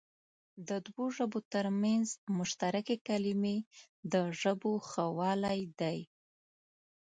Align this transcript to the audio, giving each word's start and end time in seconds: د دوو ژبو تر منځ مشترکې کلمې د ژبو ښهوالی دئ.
د 0.67 0.69
دوو 0.87 1.05
ژبو 1.17 1.39
تر 1.53 1.65
منځ 1.83 2.07
مشترکې 2.37 2.97
کلمې 3.07 3.57
د 4.13 4.15
ژبو 4.39 4.71
ښهوالی 4.89 5.59
دئ. 5.79 5.99